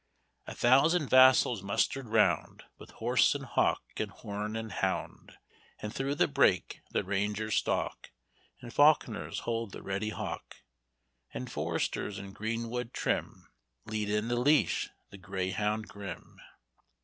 [0.47, 5.37] 'A thousand vassals mustered round With horse, and hawk, and horn, and hound;
[5.77, 8.09] And through the brake the rangers stalk,
[8.61, 10.63] And falc'ners hold the ready hawk;
[11.35, 13.47] And foresters in green wood trim
[13.85, 16.41] Lead in the leash the greyhound grim."